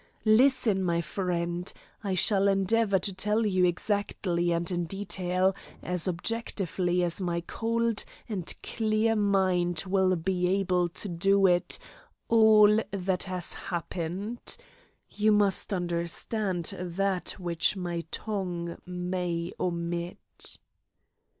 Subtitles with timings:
[0.25, 1.71] Listen, my friend;
[2.03, 8.03] I shall endeavour to tell you exactly and in detail, as objectively as my cold
[8.27, 11.77] and clear mind will be able to do it,
[12.29, 14.57] all that has happened.
[15.07, 20.57] You must understand that which my tongue may omit.